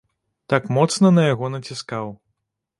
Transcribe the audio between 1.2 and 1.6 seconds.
яго